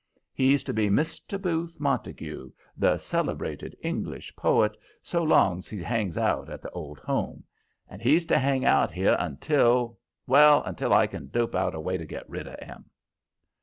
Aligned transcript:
He's 0.33 0.63
to 0.63 0.73
be 0.73 0.89
Mr. 0.89 1.39
Booth 1.39 1.79
Montague, 1.79 2.51
the 2.75 2.97
celebrated 2.97 3.77
English 3.83 4.35
poet, 4.35 4.75
so 5.03 5.21
long's 5.21 5.69
he 5.69 5.83
hangs 5.83 6.17
out 6.17 6.49
at 6.49 6.63
the 6.63 6.71
Old 6.71 6.97
Home; 7.01 7.43
and 7.87 8.01
he's 8.01 8.25
to 8.25 8.39
hang 8.39 8.65
out 8.65 8.91
here 8.91 9.15
until 9.19 9.99
well, 10.25 10.63
until 10.63 10.91
I 10.91 11.05
can 11.05 11.29
dope 11.29 11.53
out 11.53 11.75
a 11.75 11.79
way 11.79 11.97
to 11.97 12.05
get 12.07 12.27
rid 12.27 12.47
of 12.47 12.59
him." 12.61 12.85